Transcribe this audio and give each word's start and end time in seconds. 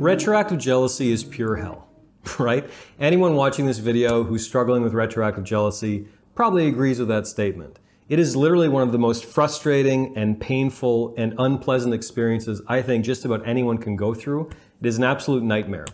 Retroactive 0.00 0.58
jealousy 0.58 1.10
is 1.10 1.24
pure 1.24 1.56
hell, 1.56 1.88
right? 2.38 2.70
Anyone 3.00 3.34
watching 3.34 3.66
this 3.66 3.78
video 3.78 4.22
who's 4.22 4.46
struggling 4.46 4.82
with 4.82 4.94
retroactive 4.94 5.44
jealousy 5.44 6.06
probably 6.34 6.68
agrees 6.68 7.00
with 7.00 7.08
that 7.08 7.26
statement. 7.26 7.78
It 8.08 8.18
is 8.18 8.34
literally 8.34 8.68
one 8.68 8.84
of 8.84 8.92
the 8.92 8.98
most 8.98 9.24
frustrating 9.24 10.16
and 10.16 10.40
painful 10.40 11.14
and 11.18 11.34
unpleasant 11.38 11.92
experiences 11.92 12.62
I 12.66 12.80
think 12.80 13.04
just 13.04 13.24
about 13.24 13.46
anyone 13.46 13.76
can 13.76 13.96
go 13.96 14.14
through. 14.14 14.48
It 14.80 14.86
is 14.86 14.96
an 14.96 15.04
absolute 15.04 15.42
nightmare. 15.42 15.86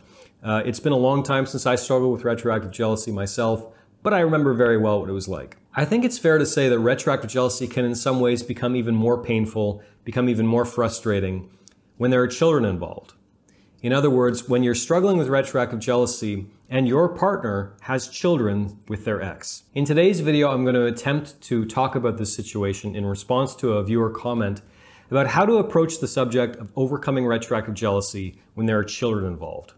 Uh, 0.42 0.62
it's 0.66 0.78
been 0.78 0.92
a 0.92 0.96
long 0.96 1.22
time 1.22 1.46
since 1.46 1.64
I 1.66 1.74
struggled 1.74 2.12
with 2.12 2.24
retroactive 2.24 2.70
jealousy 2.70 3.10
myself, 3.10 3.66
but 4.04 4.12
I 4.12 4.20
remember 4.20 4.52
very 4.52 4.76
well 4.76 5.00
what 5.00 5.08
it 5.08 5.14
was 5.14 5.28
like. 5.28 5.56
I 5.74 5.86
think 5.86 6.04
it's 6.04 6.18
fair 6.18 6.36
to 6.36 6.44
say 6.44 6.68
that 6.68 6.78
retroactive 6.78 7.30
jealousy 7.30 7.66
can 7.66 7.86
in 7.86 7.94
some 7.94 8.20
ways 8.20 8.42
become 8.42 8.76
even 8.76 8.94
more 8.94 9.20
painful, 9.20 9.82
become 10.04 10.28
even 10.28 10.46
more 10.46 10.66
frustrating 10.66 11.50
when 11.96 12.10
there 12.10 12.22
are 12.22 12.28
children 12.28 12.66
involved. 12.66 13.14
In 13.82 13.94
other 13.94 14.10
words, 14.10 14.46
when 14.46 14.62
you're 14.62 14.74
struggling 14.74 15.16
with 15.16 15.28
retroactive 15.28 15.80
jealousy 15.80 16.46
and 16.68 16.86
your 16.86 17.08
partner 17.08 17.76
has 17.80 18.08
children 18.08 18.78
with 18.88 19.06
their 19.06 19.22
ex. 19.22 19.64
In 19.74 19.86
today's 19.86 20.20
video, 20.20 20.50
I'm 20.50 20.64
going 20.64 20.74
to 20.74 20.84
attempt 20.84 21.40
to 21.42 21.64
talk 21.64 21.94
about 21.94 22.18
this 22.18 22.34
situation 22.34 22.94
in 22.94 23.06
response 23.06 23.54
to 23.56 23.72
a 23.72 23.84
viewer 23.84 24.10
comment 24.10 24.60
about 25.10 25.28
how 25.28 25.46
to 25.46 25.54
approach 25.54 26.00
the 26.00 26.08
subject 26.08 26.56
of 26.56 26.70
overcoming 26.76 27.26
retroactive 27.26 27.74
jealousy 27.74 28.38
when 28.52 28.66
there 28.66 28.78
are 28.78 28.84
children 28.84 29.24
involved. 29.24 29.72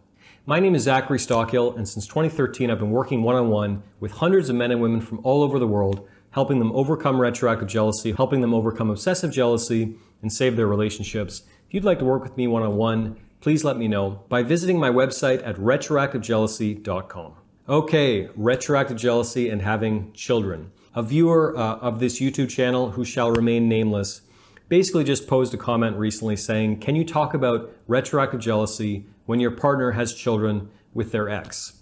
My 0.48 0.60
name 0.60 0.77
is 0.77 0.84
Zachary 0.84 1.18
Stockill, 1.18 1.77
and 1.77 1.88
since 1.88 2.06
2013, 2.06 2.70
I've 2.70 2.78
been 2.78 2.92
working 2.92 3.24
one 3.24 3.34
on 3.34 3.48
one 3.48 3.82
with 3.98 4.12
hundreds 4.12 4.48
of 4.48 4.55
men 4.55 4.70
and 4.70 4.80
women 4.80 5.00
from 5.00 5.19
all 5.24 5.42
over 5.42 5.59
the 5.59 5.66
world, 5.66 6.09
helping 6.30 6.60
them 6.60 6.70
overcome 6.70 7.20
retroactive 7.20 7.66
jealousy, 7.66 8.12
helping 8.12 8.42
them 8.42 8.55
overcome 8.55 8.88
obsessive 8.88 9.32
jealousy, 9.32 9.96
and 10.22 10.32
save 10.32 10.55
their 10.55 10.69
relationships. 10.69 11.42
If 11.66 11.74
you'd 11.74 11.82
like 11.82 11.98
to 11.98 12.05
work 12.05 12.22
with 12.22 12.36
me 12.36 12.46
one 12.46 12.62
on 12.62 12.77
one, 12.77 13.17
please 13.41 13.64
let 13.64 13.77
me 13.77 13.89
know 13.89 14.22
by 14.28 14.44
visiting 14.44 14.78
my 14.78 14.89
website 14.89 15.44
at 15.44 15.56
retroactivejealousy.com. 15.56 17.33
Okay, 17.69 18.28
retroactive 18.36 18.98
jealousy 18.98 19.48
and 19.48 19.62
having 19.62 20.12
children. 20.12 20.70
A 20.94 21.02
viewer 21.02 21.58
uh, 21.58 21.78
of 21.78 21.98
this 21.98 22.20
YouTube 22.20 22.50
channel 22.50 22.92
who 22.92 23.05
shall 23.05 23.33
remain 23.33 23.69
nameless 23.69 24.20
basically 24.69 25.05
just 25.05 25.27
posed 25.27 25.55
a 25.55 25.56
comment 25.56 25.97
recently 25.97 26.36
saying, 26.36 26.81
Can 26.81 26.97
you 26.97 27.05
talk 27.05 27.34
about 27.34 27.72
retroactive 27.86 28.41
jealousy 28.41 29.06
when 29.27 29.41
your 29.41 29.50
partner 29.50 29.92
has 29.92 30.14
children 30.14 30.70
with 30.95 31.12
their 31.12 31.28
ex? 31.28 31.81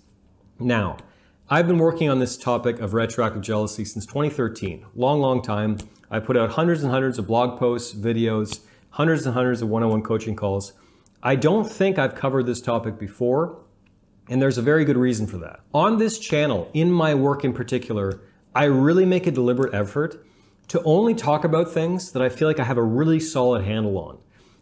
Now, 0.59 0.99
I've 1.51 1.67
been 1.67 1.79
working 1.79 2.09
on 2.09 2.21
this 2.21 2.37
topic 2.37 2.81
of 2.81 2.95
retroactive 2.95 3.43
jealousy 3.43 3.85
since 3.85 4.07
2013, 4.07 4.87
long, 4.95 5.21
long 5.21 5.43
time. 5.43 5.79
I 6.11 6.21
put 6.21 6.37
out 6.37 6.53
hundreds 6.53 6.83
and 6.83 6.91
hundreds 6.91 7.19
of 7.19 7.27
blog 7.27 7.59
posts, 7.59 7.95
videos, 7.95 8.61
hundreds 8.91 9.27
and 9.27 9.35
hundreds 9.35 9.61
of 9.61 9.69
one 9.69 9.83
on 9.83 9.91
one 9.91 10.03
coaching 10.03 10.37
calls. 10.37 10.73
I 11.23 11.37
don't 11.37 11.69
think 11.69 11.99
I've 11.99 12.15
covered 12.15 12.47
this 12.47 12.61
topic 12.61 12.99
before, 12.99 13.59
and 14.29 14.41
there's 14.41 14.59
a 14.59 14.63
very 14.63 14.85
good 14.85 14.97
reason 14.97 15.27
for 15.27 15.39
that. 15.39 15.61
On 15.73 15.99
this 15.99 16.19
channel, 16.19 16.71
in 16.73 16.91
my 16.91 17.15
work 17.15 17.45
in 17.45 17.53
particular, 17.53 18.21
I 18.55 18.65
really 18.65 19.05
make 19.05 19.27
a 19.27 19.31
deliberate 19.31 19.75
effort 19.75 20.25
to 20.69 20.83
only 20.85 21.15
talk 21.15 21.45
about 21.45 21.71
things 21.71 22.13
that 22.13 22.23
I 22.23 22.29
feel 22.29 22.49
like 22.49 22.61
I 22.61 22.65
have 22.65 22.79
a 22.79 22.83
really 22.83 23.21
solid 23.21 23.65
handle 23.65 23.99
on. 23.99 24.19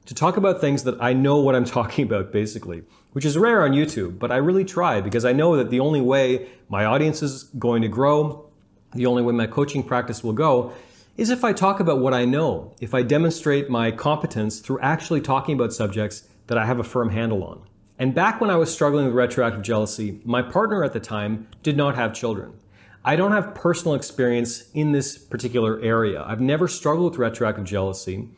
To 0.07 0.15
talk 0.15 0.37
about 0.37 0.61
things 0.61 0.85
that 0.85 1.01
I 1.01 1.13
know 1.13 1.39
what 1.39 1.55
I'm 1.55 1.65
talking 1.79 2.05
about, 2.05 2.33
basically, 2.33 2.83
which 3.13 3.25
is 3.25 3.39
rare 3.39 3.63
on 3.63 3.73
YouTube, 3.73 4.19
but 4.19 4.33
I 4.33 4.37
really 4.37 4.65
try 4.65 5.01
because 5.01 5.25
I 5.25 5.33
know 5.33 5.57
that 5.57 5.71
the 5.71 5.81
only 5.81 6.01
way 6.01 6.49
my 6.69 6.85
audience 6.85 7.23
is 7.23 7.45
going 7.45 7.83
to 7.83 7.89
grow, 7.89 8.49
the 8.95 9.07
only 9.07 9.23
way 9.23 9.33
my 9.33 9.47
coaching 9.47 9.83
practice 9.83 10.25
will 10.25 10.33
go, 10.33 10.73
is 11.17 11.31
if 11.31 11.45
I 11.45 11.53
talk 11.53 11.79
about 11.79 12.01
what 12.01 12.15
I 12.15 12.25
know, 12.25 12.75
if 12.81 12.95
I 12.95 13.03
demonstrate 13.03 13.69
my 13.69 13.91
competence 13.91 14.61
through 14.61 14.81
actually 14.81 15.21
talking 15.21 15.55
about 15.55 15.73
subjects 15.73 16.27
that 16.47 16.59
I 16.59 16.67
have 16.67 16.79
a 16.79 16.85
firm 16.85 17.11
handle 17.11 17.45
on. 17.45 17.63
And 17.99 18.15
back 18.15 18.41
when 18.41 18.51
I 18.51 18.57
was 18.57 18.73
struggling 18.73 19.05
with 19.07 19.15
retroactive 19.15 19.63
jealousy, 19.63 20.21
my 20.25 20.43
partner 20.43 20.83
at 20.83 20.93
the 20.93 21.01
time 21.01 21.47
did 21.63 21.77
not 21.77 21.95
have 21.95 22.15
children. 22.15 22.55
I 23.05 23.17
don't 23.17 23.33
have 23.33 23.55
personal 23.55 23.95
experience 23.95 24.71
in 24.75 24.93
this 24.93 25.19
particular 25.19 25.81
area. 25.81 26.23
I've 26.25 26.41
never 26.41 26.69
struggled 26.69 27.13
with 27.13 27.19
retroactive 27.19 27.65
jealousy 27.65 28.29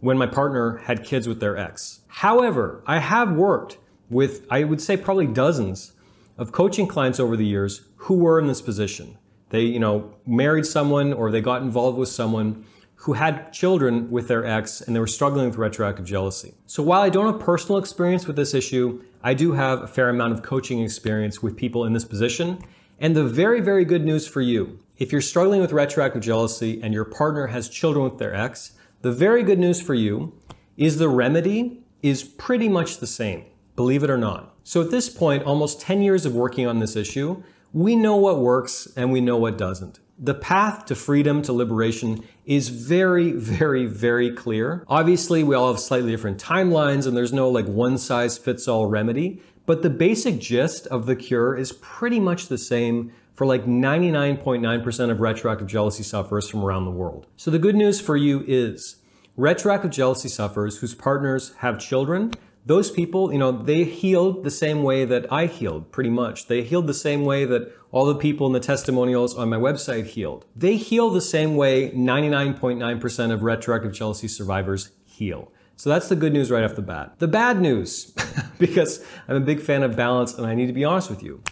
when 0.00 0.16
my 0.16 0.26
partner 0.26 0.78
had 0.78 1.04
kids 1.04 1.28
with 1.28 1.40
their 1.40 1.56
ex. 1.56 2.00
However, 2.06 2.82
I 2.86 2.98
have 2.98 3.32
worked 3.32 3.76
with, 4.08 4.46
I 4.50 4.64
would 4.64 4.80
say, 4.80 4.96
probably 4.96 5.26
dozens 5.26 5.92
of 6.38 6.52
coaching 6.52 6.86
clients 6.86 7.20
over 7.20 7.36
the 7.36 7.44
years 7.44 7.82
who 7.96 8.14
were 8.14 8.38
in 8.38 8.46
this 8.46 8.62
position. 8.62 9.18
They, 9.50 9.62
you 9.62 9.78
know, 9.78 10.14
married 10.26 10.64
someone 10.64 11.12
or 11.12 11.30
they 11.30 11.42
got 11.42 11.62
involved 11.62 11.98
with 11.98 12.08
someone 12.08 12.64
who 12.94 13.12
had 13.12 13.52
children 13.52 14.10
with 14.10 14.28
their 14.28 14.46
ex 14.46 14.80
and 14.80 14.96
they 14.96 15.00
were 15.00 15.06
struggling 15.06 15.46
with 15.46 15.58
retroactive 15.58 16.06
jealousy. 16.06 16.54
So 16.66 16.82
while 16.82 17.02
I 17.02 17.10
don't 17.10 17.30
have 17.30 17.40
personal 17.40 17.78
experience 17.78 18.26
with 18.26 18.36
this 18.36 18.54
issue, 18.54 19.04
I 19.22 19.34
do 19.34 19.52
have 19.52 19.82
a 19.82 19.86
fair 19.86 20.08
amount 20.08 20.32
of 20.32 20.42
coaching 20.42 20.80
experience 20.82 21.42
with 21.42 21.56
people 21.56 21.84
in 21.84 21.92
this 21.92 22.04
position. 22.04 22.62
And 22.98 23.14
the 23.14 23.24
very, 23.24 23.60
very 23.60 23.84
good 23.84 24.04
news 24.04 24.26
for 24.26 24.40
you, 24.40 24.78
if 24.96 25.12
you're 25.12 25.20
struggling 25.20 25.60
with 25.60 25.72
retroactive 25.72 26.22
jealousy 26.22 26.80
and 26.82 26.94
your 26.94 27.04
partner 27.04 27.48
has 27.48 27.68
children 27.68 28.04
with 28.04 28.18
their 28.18 28.34
ex, 28.34 28.72
the 29.02 29.12
very 29.12 29.42
good 29.42 29.58
news 29.58 29.80
for 29.80 29.94
you 29.94 30.32
is 30.76 30.96
the 30.96 31.08
remedy 31.08 31.82
is 32.02 32.24
pretty 32.24 32.68
much 32.68 32.98
the 32.98 33.06
same, 33.06 33.44
believe 33.74 34.02
it 34.02 34.10
or 34.10 34.16
not. 34.16 34.54
So 34.64 34.80
at 34.80 34.90
this 34.90 35.10
point, 35.10 35.42
almost 35.42 35.80
10 35.80 36.02
years 36.02 36.24
of 36.24 36.34
working 36.34 36.66
on 36.66 36.78
this 36.78 36.96
issue, 36.96 37.42
we 37.72 37.94
know 37.96 38.16
what 38.16 38.40
works 38.40 38.88
and 38.96 39.12
we 39.12 39.20
know 39.20 39.36
what 39.36 39.58
doesn't. 39.58 40.00
The 40.18 40.34
path 40.34 40.86
to 40.86 40.94
freedom, 40.94 41.42
to 41.42 41.52
liberation 41.52 42.24
is 42.46 42.70
very, 42.70 43.32
very, 43.32 43.84
very 43.84 44.30
clear. 44.30 44.82
Obviously, 44.88 45.42
we 45.42 45.54
all 45.54 45.70
have 45.70 45.80
slightly 45.80 46.10
different 46.10 46.42
timelines 46.42 47.06
and 47.06 47.14
there's 47.14 47.34
no 47.34 47.50
like 47.50 47.66
one 47.66 47.98
size 47.98 48.38
fits 48.38 48.66
all 48.66 48.86
remedy, 48.86 49.42
but 49.66 49.82
the 49.82 49.90
basic 49.90 50.38
gist 50.38 50.86
of 50.86 51.06
the 51.06 51.16
cure 51.16 51.56
is 51.56 51.72
pretty 51.72 52.20
much 52.20 52.48
the 52.48 52.58
same 52.58 53.12
for 53.34 53.46
like 53.46 53.66
99.9% 53.66 55.10
of 55.10 55.20
retroactive 55.20 55.66
jealousy 55.66 56.02
sufferers 56.02 56.48
from 56.48 56.64
around 56.64 56.86
the 56.86 56.90
world. 56.90 57.26
So 57.36 57.50
the 57.50 57.58
good 57.58 57.76
news 57.76 58.00
for 58.00 58.16
you 58.16 58.42
is 58.46 58.96
retroactive 59.36 59.90
jealousy 59.90 60.28
sufferers 60.28 60.78
whose 60.78 60.94
partners 60.94 61.52
have 61.58 61.78
children 61.78 62.32
those 62.66 62.90
people, 62.90 63.32
you 63.32 63.38
know, 63.38 63.52
they 63.52 63.84
healed 63.84 64.42
the 64.42 64.50
same 64.50 64.82
way 64.82 65.04
that 65.04 65.32
I 65.32 65.46
healed, 65.46 65.92
pretty 65.92 66.10
much. 66.10 66.48
They 66.48 66.64
healed 66.64 66.88
the 66.88 66.94
same 66.94 67.24
way 67.24 67.44
that 67.44 67.72
all 67.92 68.04
the 68.06 68.16
people 68.16 68.48
in 68.48 68.52
the 68.52 68.60
testimonials 68.60 69.36
on 69.36 69.48
my 69.48 69.56
website 69.56 70.06
healed. 70.06 70.44
They 70.56 70.74
heal 70.76 71.10
the 71.10 71.20
same 71.20 71.54
way 71.54 71.92
99.9% 71.92 73.32
of 73.32 73.44
retroactive 73.44 73.92
jealousy 73.92 74.26
survivors 74.26 74.90
heal. 75.04 75.52
So 75.76 75.90
that's 75.90 76.08
the 76.08 76.16
good 76.16 76.32
news 76.32 76.50
right 76.50 76.64
off 76.64 76.74
the 76.74 76.82
bat. 76.82 77.18
The 77.18 77.28
bad 77.28 77.60
news, 77.60 78.14
because 78.58 79.04
I'm 79.28 79.36
a 79.36 79.40
big 79.40 79.60
fan 79.60 79.82
of 79.82 79.94
balance 79.94 80.34
and 80.34 80.46
I 80.46 80.54
need 80.54 80.66
to 80.66 80.72
be 80.72 80.84
honest 80.84 81.10
with 81.10 81.22
you. 81.22 81.42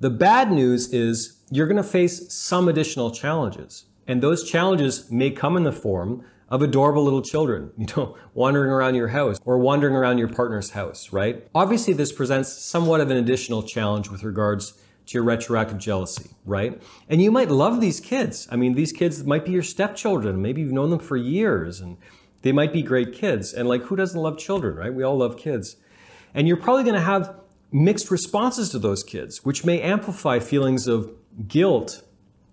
The 0.00 0.10
bad 0.10 0.50
news 0.50 0.92
is 0.92 1.38
you're 1.50 1.66
going 1.66 1.76
to 1.76 1.82
face 1.82 2.32
some 2.32 2.68
additional 2.68 3.10
challenges. 3.10 3.84
And 4.06 4.22
those 4.22 4.48
challenges 4.48 5.10
may 5.10 5.30
come 5.30 5.56
in 5.56 5.64
the 5.64 5.72
form 5.72 6.24
of 6.48 6.62
adorable 6.62 7.04
little 7.04 7.22
children, 7.22 7.70
you 7.78 7.86
know, 7.96 8.16
wandering 8.34 8.70
around 8.70 8.94
your 8.94 9.08
house 9.08 9.38
or 9.44 9.58
wandering 9.58 9.94
around 9.94 10.18
your 10.18 10.28
partner's 10.28 10.70
house, 10.70 11.12
right? 11.12 11.46
Obviously, 11.54 11.92
this 11.92 12.12
presents 12.12 12.52
somewhat 12.52 13.00
of 13.00 13.10
an 13.10 13.16
additional 13.18 13.62
challenge 13.62 14.08
with 14.08 14.22
regards 14.22 14.72
to 15.06 15.14
your 15.14 15.22
retroactive 15.22 15.78
jealousy, 15.78 16.30
right? 16.44 16.82
And 17.08 17.22
you 17.22 17.30
might 17.30 17.50
love 17.50 17.80
these 17.80 18.00
kids. 18.00 18.48
I 18.50 18.56
mean, 18.56 18.74
these 18.74 18.92
kids 18.92 19.22
might 19.24 19.44
be 19.44 19.52
your 19.52 19.62
stepchildren. 19.62 20.42
Maybe 20.42 20.62
you've 20.62 20.72
known 20.72 20.90
them 20.90 20.98
for 20.98 21.16
years 21.16 21.80
and 21.80 21.96
they 22.42 22.52
might 22.52 22.72
be 22.72 22.82
great 22.82 23.12
kids. 23.12 23.52
And 23.52 23.68
like, 23.68 23.82
who 23.82 23.96
doesn't 23.96 24.20
love 24.20 24.38
children, 24.38 24.76
right? 24.76 24.92
We 24.92 25.02
all 25.02 25.18
love 25.18 25.36
kids. 25.36 25.76
And 26.34 26.46
you're 26.46 26.56
probably 26.56 26.84
going 26.84 26.94
to 26.94 27.00
have 27.00 27.34
mixed 27.72 28.10
responses 28.10 28.70
to 28.70 28.78
those 28.78 29.02
kids, 29.02 29.44
which 29.44 29.64
may 29.64 29.80
amplify 29.80 30.38
feelings 30.38 30.86
of 30.86 31.10
guilt 31.48 32.02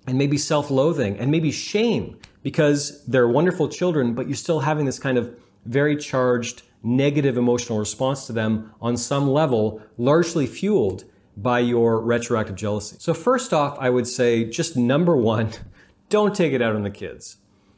and 0.07 0.17
maybe 0.17 0.37
self 0.37 0.69
loathing 0.69 1.17
and 1.17 1.31
maybe 1.31 1.51
shame 1.51 2.17
because 2.41 3.05
they're 3.05 3.27
wonderful 3.27 3.69
children, 3.69 4.13
but 4.13 4.27
you're 4.27 4.35
still 4.35 4.59
having 4.59 4.85
this 4.85 4.99
kind 4.99 5.17
of 5.17 5.35
very 5.65 5.95
charged 5.95 6.63
negative 6.83 7.37
emotional 7.37 7.79
response 7.79 8.27
to 8.27 8.33
them 8.33 8.71
on 8.81 8.97
some 8.97 9.29
level, 9.29 9.81
largely 9.97 10.45
fueled 10.45 11.05
by 11.37 11.59
your 11.59 11.99
retroactive 12.01 12.55
jealousy. 12.55 12.97
So 12.99 13.13
first 13.13 13.53
off, 13.53 13.77
I 13.79 13.89
would 13.89 14.07
say 14.07 14.43
just 14.43 14.75
number 14.75 15.15
one, 15.15 15.51
don't 16.09 16.35
take 16.35 16.53
it 16.53 16.61
out 16.61 16.75
on 16.75 16.83
the 16.83 16.91
kids. 16.91 17.37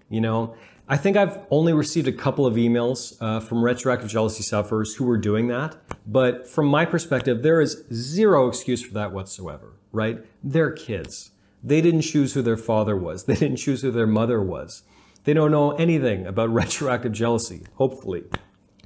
You 0.10 0.22
know, 0.22 0.56
I 0.88 0.98
think 0.98 1.18
I've 1.18 1.40
only 1.50 1.74
received 1.74 2.08
a 2.08 2.12
couple 2.12 2.46
of 2.46 2.56
emails 2.56 3.18
uh, 3.20 3.40
from 3.40 3.64
retroactive 3.64 4.08
jealousy 4.08 4.44
sufferers 4.44 4.94
who 4.96 5.06
were 5.06 5.18
doing 5.18 5.48
that. 5.48 5.76
But 6.06 6.48
from 6.48 6.68
my 6.68 6.86
perspective, 6.86 7.42
there 7.42 7.60
is 7.60 7.84
zero 7.92 8.48
excuse 8.48 8.84
for 8.84 8.94
that 8.94 9.12
whatsoever, 9.12 9.74
right? 9.92 10.24
They're 10.44 10.72
kids. 10.72 11.32
They 11.64 11.82
didn't 11.82 12.02
choose 12.02 12.34
who 12.34 12.44
their 12.44 12.58
father 12.58 12.96
was. 12.96 13.24
They 13.26 13.34
didn't 13.34 13.58
choose 13.58 13.82
who 13.82 13.90
their 13.90 14.06
mother 14.06 14.40
was. 14.44 14.84
They 15.24 15.34
don't 15.34 15.50
know 15.50 15.72
anything 15.72 16.28
about 16.28 16.50
retroactive 16.54 17.14
jealousy, 17.14 17.64
hopefully. 17.76 18.26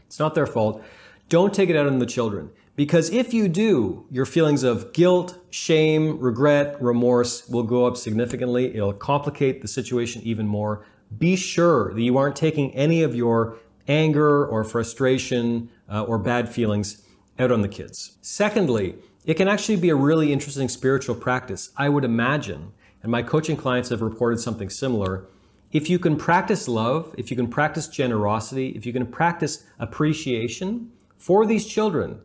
It's 0.08 0.20
not 0.20 0.36
their 0.36 0.48
fault. 0.48 0.82
Don't 1.28 1.54
take 1.54 1.70
it 1.70 1.76
out 1.76 1.86
on 1.86 2.00
the 2.00 2.06
children. 2.06 2.50
Because 2.78 3.10
if 3.10 3.34
you 3.34 3.50
do, 3.50 4.06
your 4.10 4.26
feelings 4.26 4.64
of 4.64 4.94
guilt, 4.94 5.38
shame, 5.50 6.18
regret, 6.18 6.82
remorse 6.82 7.46
will 7.50 7.64
go 7.64 7.86
up 7.86 7.98
significantly. 7.98 8.74
It'll 8.74 8.94
complicate 8.94 9.62
the 9.62 9.68
situation 9.68 10.22
even 10.24 10.48
more. 10.48 10.86
Be 11.18 11.36
sure 11.36 11.94
that 11.94 12.02
you 12.02 12.18
aren't 12.18 12.36
taking 12.36 12.74
any 12.76 13.02
of 13.04 13.16
your 13.16 13.58
anger 13.88 14.46
or 14.46 14.64
frustration 14.64 15.70
uh, 15.92 16.04
or 16.04 16.18
bad 16.18 16.48
feelings 16.48 17.04
out 17.40 17.52
on 17.52 17.62
the 17.62 17.68
kids. 17.68 18.18
Secondly, 18.22 18.96
it 19.26 19.36
can 19.36 19.48
actually 19.48 19.76
be 19.76 19.90
a 19.90 19.96
really 19.96 20.32
interesting 20.32 20.70
spiritual 20.70 21.16
practice, 21.16 21.72
I 21.76 21.90
would 21.90 22.04
imagine, 22.04 22.72
and 23.02 23.12
my 23.12 23.24
coaching 23.24 23.58
clients 23.58 23.90
have 23.90 24.02
reported 24.02 24.40
something 24.40 24.70
similar. 24.70 25.26
If 25.72 25.90
you 25.90 26.00
can 26.00 26.16
practice 26.16 26.68
love, 26.68 27.14
if 27.18 27.30
you 27.32 27.38
can 27.38 27.48
practice 27.48 27.88
generosity, 27.88 28.70
if 28.70 28.86
you 28.86 28.94
can 28.94 29.06
practice 29.06 29.66
appreciation 29.80 30.92
for 31.18 31.46
these 31.46 31.66
children, 31.66 32.22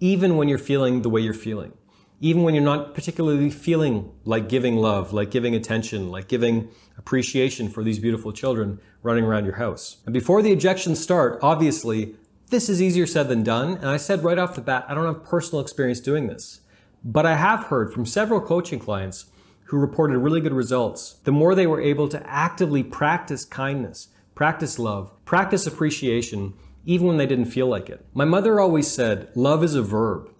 even 0.00 0.36
when 0.36 0.48
you're 0.48 0.58
feeling 0.58 1.02
the 1.02 1.10
way 1.10 1.20
you're 1.20 1.34
feeling, 1.34 1.72
even 2.22 2.44
when 2.44 2.54
you're 2.54 2.62
not 2.62 2.94
particularly 2.94 3.50
feeling 3.50 4.12
like 4.24 4.48
giving 4.48 4.76
love, 4.76 5.12
like 5.12 5.28
giving 5.32 5.56
attention, 5.56 6.08
like 6.08 6.28
giving 6.28 6.68
appreciation 6.96 7.68
for 7.68 7.82
these 7.82 7.98
beautiful 7.98 8.32
children 8.32 8.78
running 9.02 9.24
around 9.24 9.44
your 9.44 9.56
house. 9.56 9.96
And 10.06 10.14
before 10.14 10.40
the 10.40 10.52
objections 10.52 11.00
start, 11.00 11.40
obviously, 11.42 12.14
this 12.48 12.68
is 12.68 12.80
easier 12.80 13.08
said 13.08 13.26
than 13.26 13.42
done. 13.42 13.72
And 13.74 13.88
I 13.88 13.96
said 13.96 14.22
right 14.22 14.38
off 14.38 14.54
the 14.54 14.60
bat, 14.60 14.86
I 14.88 14.94
don't 14.94 15.12
have 15.12 15.24
personal 15.24 15.60
experience 15.60 15.98
doing 15.98 16.28
this. 16.28 16.60
But 17.04 17.26
I 17.26 17.34
have 17.34 17.64
heard 17.64 17.92
from 17.92 18.06
several 18.06 18.40
coaching 18.40 18.78
clients 18.78 19.26
who 19.64 19.76
reported 19.76 20.18
really 20.18 20.40
good 20.40 20.52
results. 20.52 21.14
The 21.24 21.32
more 21.32 21.56
they 21.56 21.66
were 21.66 21.80
able 21.80 22.06
to 22.08 22.24
actively 22.24 22.84
practice 22.84 23.44
kindness, 23.44 24.10
practice 24.36 24.78
love, 24.78 25.10
practice 25.24 25.66
appreciation, 25.66 26.54
even 26.84 27.08
when 27.08 27.16
they 27.16 27.26
didn't 27.26 27.46
feel 27.46 27.66
like 27.66 27.90
it. 27.90 28.06
My 28.14 28.24
mother 28.24 28.60
always 28.60 28.88
said, 28.88 29.28
love 29.34 29.64
is 29.64 29.74
a 29.74 29.82
verb. 29.82 30.30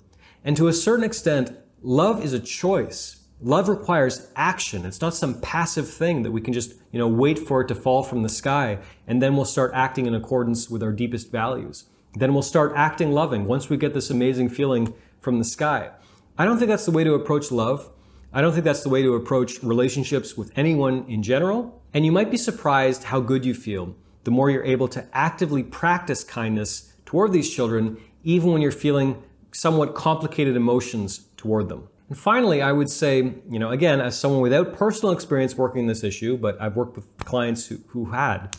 And 0.45 0.57
to 0.57 0.69
a 0.69 0.73
certain 0.73 1.05
extent, 1.05 1.57
love 1.83 2.25
is 2.25 2.33
a 2.33 2.41
choice. 2.41 3.19
Love 3.41 3.69
requires 3.69 4.29
action. 4.37 4.87
It's 4.87 5.01
not 5.01 5.15
some 5.15 5.41
passive 5.41 5.89
thing 5.89 6.23
that 6.23 6.31
we 6.31 6.41
can 6.41 6.53
just, 6.53 6.75
you 6.93 6.99
know, 6.99 7.09
wait 7.09 7.39
for 7.39 7.61
it 7.61 7.69
to 7.69 7.75
fall 7.75 8.03
from 8.03 8.23
the 8.23 8.29
sky 8.29 8.79
and 9.09 9.21
then 9.21 9.35
we'll 9.35 9.45
start 9.45 9.73
acting 9.75 10.07
in 10.07 10.15
accordance 10.15 10.71
with 10.71 10.83
our 10.83 10.93
deepest 10.93 11.33
values. 11.33 11.85
Then 12.15 12.35
we'll 12.35 12.43
start 12.43 12.73
acting 12.77 13.11
loving 13.11 13.47
once 13.47 13.69
we 13.69 13.77
get 13.77 13.95
this 13.95 14.11
amazing 14.11 14.51
feeling 14.51 14.95
from 15.21 15.39
the 15.39 15.45
sky. 15.45 15.91
I 16.39 16.45
don't 16.45 16.59
think 16.59 16.69
that's 16.69 16.87
the 16.87 16.93
way 16.93 17.05
to 17.05 17.15
approach 17.15 17.51
love. 17.51 17.91
I 18.33 18.41
don't 18.41 18.53
think 18.53 18.65
that's 18.65 18.83
the 18.83 18.89
way 18.89 19.03
to 19.03 19.15
approach 19.15 19.63
relationships 19.63 20.37
with 20.37 20.53
anyone 20.57 21.05
in 21.09 21.23
general. 21.23 21.83
And 21.93 22.07
you 22.07 22.13
might 22.13 22.31
be 22.31 22.37
surprised 22.37 23.05
how 23.05 23.21
good 23.21 23.45
you 23.45 23.55
feel 23.55 23.95
the 24.25 24.31
more 24.31 24.51
you're 24.51 24.65
able 24.65 24.87
to 24.87 25.05
actively 25.13 25.65
practice 25.65 26.23
kindness 26.23 26.93
toward 27.05 27.33
these 27.33 27.53
children, 27.53 27.97
even 28.23 28.53
when 28.53 28.63
you're 28.63 28.71
feeling 28.71 29.21
somewhat 29.53 29.95
complicated 29.95 30.57
emotions 30.57 31.27
toward 31.37 31.69
them. 31.69 31.89
And 32.09 32.19
finally, 32.19 32.61
I 32.61 32.73
would 32.73 32.91
say, 32.91 33.35
you 33.49 33.59
know, 33.59 33.71
again, 33.71 34.01
as 34.01 34.19
someone 34.19 34.41
without 34.41 34.75
personal 34.75 35.13
experience 35.13 35.57
working 35.57 35.87
this 35.87 36.05
issue, 36.05 36.37
but 36.37 36.61
I've 36.61 36.77
worked 36.77 36.97
with 36.97 37.07
clients 37.19 37.67
who, 37.67 37.79
who 37.89 38.07
had, 38.07 38.57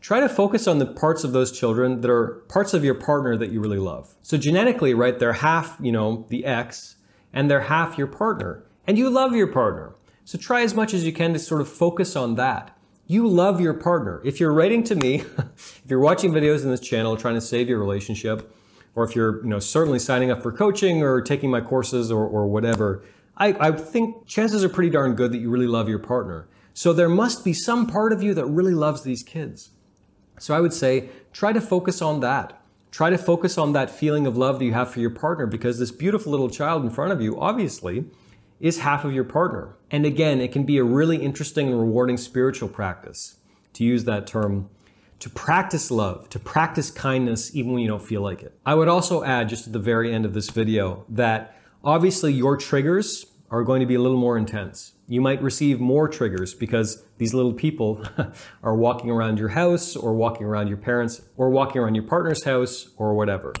try 0.00 0.20
to 0.20 0.28
focus 0.28 0.66
on 0.66 0.78
the 0.78 0.86
parts 0.86 1.22
of 1.22 1.32
those 1.32 1.52
children 1.52 2.00
that 2.00 2.10
are 2.10 2.42
parts 2.48 2.74
of 2.74 2.84
your 2.84 2.94
partner 2.94 3.36
that 3.36 3.50
you 3.50 3.60
really 3.60 3.78
love. 3.78 4.14
So 4.22 4.36
genetically, 4.36 4.94
right, 4.94 5.18
they're 5.18 5.34
half, 5.34 5.76
you 5.80 5.92
know, 5.92 6.26
the 6.30 6.44
ex, 6.44 6.96
and 7.32 7.50
they're 7.50 7.60
half 7.60 7.98
your 7.98 8.06
partner. 8.06 8.64
And 8.86 8.98
you 8.98 9.08
love 9.08 9.36
your 9.36 9.46
partner. 9.46 9.94
So 10.24 10.38
try 10.38 10.62
as 10.62 10.74
much 10.74 10.94
as 10.94 11.04
you 11.04 11.12
can 11.12 11.32
to 11.32 11.38
sort 11.38 11.60
of 11.60 11.68
focus 11.68 12.16
on 12.16 12.34
that. 12.36 12.76
You 13.06 13.26
love 13.26 13.60
your 13.60 13.74
partner. 13.74 14.20
If 14.24 14.40
you're 14.40 14.52
writing 14.52 14.82
to 14.84 14.94
me, 14.94 15.16
if 15.38 15.82
you're 15.86 16.00
watching 16.00 16.32
videos 16.32 16.62
in 16.62 16.70
this 16.70 16.80
channel 16.80 17.16
trying 17.16 17.34
to 17.34 17.40
save 17.40 17.68
your 17.68 17.78
relationship, 17.78 18.52
or 18.94 19.04
if 19.04 19.14
you're, 19.14 19.42
you 19.42 19.48
know, 19.48 19.58
certainly 19.58 19.98
signing 19.98 20.30
up 20.30 20.42
for 20.42 20.52
coaching 20.52 21.02
or 21.02 21.20
taking 21.20 21.50
my 21.50 21.60
courses 21.60 22.10
or, 22.10 22.26
or 22.26 22.46
whatever, 22.46 23.02
I, 23.36 23.68
I 23.68 23.72
think 23.72 24.26
chances 24.26 24.62
are 24.64 24.68
pretty 24.68 24.90
darn 24.90 25.14
good 25.14 25.32
that 25.32 25.38
you 25.38 25.50
really 25.50 25.66
love 25.66 25.88
your 25.88 25.98
partner. 25.98 26.48
So 26.74 26.92
there 26.92 27.08
must 27.08 27.44
be 27.44 27.52
some 27.52 27.86
part 27.86 28.12
of 28.12 28.22
you 28.22 28.34
that 28.34 28.46
really 28.46 28.74
loves 28.74 29.02
these 29.02 29.22
kids. 29.22 29.70
So 30.38 30.54
I 30.54 30.60
would 30.60 30.72
say 30.72 31.08
try 31.32 31.52
to 31.52 31.60
focus 31.60 32.00
on 32.02 32.20
that. 32.20 32.56
Try 32.90 33.10
to 33.10 33.18
focus 33.18 33.56
on 33.56 33.72
that 33.72 33.90
feeling 33.90 34.26
of 34.26 34.36
love 34.36 34.58
that 34.58 34.64
you 34.64 34.72
have 34.72 34.90
for 34.90 35.00
your 35.00 35.10
partner 35.10 35.46
because 35.46 35.78
this 35.78 35.92
beautiful 35.92 36.32
little 36.32 36.50
child 36.50 36.82
in 36.82 36.90
front 36.90 37.12
of 37.12 37.20
you, 37.20 37.38
obviously, 37.40 38.04
is 38.58 38.80
half 38.80 39.04
of 39.04 39.12
your 39.12 39.24
partner. 39.24 39.76
And 39.90 40.04
again, 40.04 40.40
it 40.40 40.52
can 40.52 40.64
be 40.64 40.76
a 40.78 40.84
really 40.84 41.16
interesting 41.16 41.68
and 41.68 41.78
rewarding 41.78 42.16
spiritual 42.16 42.68
practice, 42.68 43.36
to 43.74 43.84
use 43.84 44.04
that 44.04 44.26
term 44.26 44.68
to 45.20 45.30
practice 45.30 45.90
love, 45.90 46.28
to 46.30 46.38
practice 46.38 46.90
kindness 46.90 47.54
even 47.54 47.72
when 47.72 47.82
you 47.82 47.88
don't 47.88 48.02
feel 48.02 48.22
like 48.22 48.42
it. 48.42 48.58
I 48.66 48.74
would 48.74 48.88
also 48.88 49.22
add, 49.22 49.48
just 49.48 49.66
at 49.66 49.72
the 49.72 49.78
very 49.78 50.12
end 50.12 50.24
of 50.24 50.34
this 50.34 50.50
video, 50.50 51.04
that 51.10 51.56
obviously 51.84 52.32
your 52.32 52.56
triggers 52.56 53.26
are 53.50 53.62
going 53.62 53.80
to 53.80 53.86
be 53.86 53.96
a 53.96 54.00
little 54.00 54.18
more 54.18 54.38
intense. 54.38 54.92
You 55.08 55.20
might 55.20 55.42
receive 55.42 55.78
more 55.78 56.08
triggers 56.08 56.54
because 56.54 57.02
these 57.18 57.34
little 57.34 57.52
people 57.52 58.04
are 58.62 58.74
walking 58.74 59.10
around 59.10 59.38
your 59.38 59.48
house 59.48 59.94
or 59.94 60.14
walking 60.14 60.46
around 60.46 60.68
your 60.68 60.76
parents 60.76 61.20
or 61.36 61.50
walking 61.50 61.82
around 61.82 61.96
your 61.96 62.04
partner's 62.04 62.44
house 62.44 62.88
or 62.96 63.14
whatever. 63.14 63.52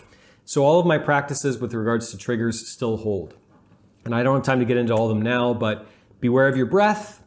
So 0.44 0.64
all 0.64 0.80
of 0.80 0.86
my 0.86 0.96
practices 0.96 1.58
with 1.58 1.74
regards 1.74 2.10
to 2.10 2.16
triggers 2.16 2.68
still 2.68 2.96
hold. 2.96 3.34
And 4.04 4.14
I 4.14 4.22
don't 4.22 4.36
have 4.36 4.44
time 4.44 4.60
to 4.60 4.64
get 4.64 4.78
into 4.78 4.94
all 4.94 5.10
of 5.10 5.14
them 5.14 5.22
now, 5.22 5.52
but 5.52 5.86
beware 6.20 6.48
of 6.48 6.56
your 6.56 6.66
breath, 6.66 7.19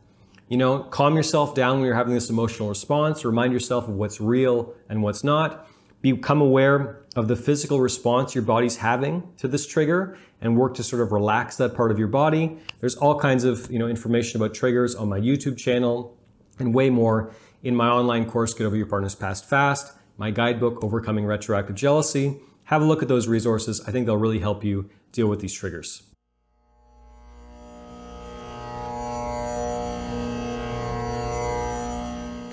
you 0.50 0.57
know, 0.57 0.84
calm 0.84 1.16
yourself 1.16 1.56
down 1.56 1.78
when 1.78 1.86
you're 1.86 1.95
having 1.95 2.13
this 2.13 2.30
emotional 2.30 2.69
response. 2.69 3.25
Remind 3.25 3.54
yourself 3.54 3.88
of 3.88 3.95
what's 3.95 4.22
real 4.22 4.74
and 4.90 5.01
what's 5.01 5.24
not. 5.24 5.68
Become 6.01 6.42
aware 6.42 7.00
of 7.16 7.28
the 7.28 7.36
physical 7.36 7.80
response 7.80 8.36
your 8.36 8.44
body's 8.44 8.78
having 8.78 9.31
to 9.38 9.48
this 9.48 9.66
trigger 9.66 10.18
and 10.42 10.57
work 10.57 10.74
to 10.75 10.84
sort 10.84 11.01
of 11.01 11.12
relax 11.12 11.56
that 11.57 11.74
part 11.75 11.92
of 11.92 11.98
your 11.98 12.10
body. 12.10 12.57
There's 12.81 12.95
all 12.95 13.19
kinds 13.19 13.45
of, 13.45 13.72
you 13.72 13.80
know, 13.80 13.88
information 13.88 14.42
about 14.42 14.54
triggers 14.54 14.95
on 14.95 15.07
my 15.07 15.19
YouTube 15.19 15.57
channel 15.57 16.18
and 16.60 16.74
way 16.74 16.89
more 16.89 17.34
in 17.63 17.75
my 17.75 17.88
online 17.88 18.30
course, 18.30 18.54
Get 18.54 18.66
Over 18.66 18.75
Your 18.75 18.86
Partner's 18.86 19.16
Past 19.16 19.50
Fast, 19.50 19.94
my 20.18 20.30
guidebook, 20.31 20.84
Overcoming 20.84 21.25
Retroactive 21.25 21.75
Jealousy. 21.75 22.42
Have 22.66 22.81
a 22.81 22.86
look 22.86 23.01
at 23.01 23.07
those 23.07 23.28
resources. 23.28 23.81
I 23.88 23.92
think 23.92 24.06
they'll 24.06 24.18
really 24.18 24.39
help 24.39 24.63
you 24.63 24.89
deal 25.13 25.28
with 25.28 25.39
these 25.39 25.54
triggers. 25.54 26.04